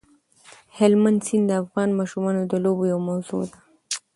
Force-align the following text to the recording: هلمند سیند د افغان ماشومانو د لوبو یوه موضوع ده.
هلمند 0.77 1.19
سیند 1.27 1.45
د 1.49 1.51
افغان 1.63 1.89
ماشومانو 1.99 2.41
د 2.51 2.53
لوبو 2.63 2.83
یوه 2.91 3.03
موضوع 3.09 3.43
ده. 3.51 3.57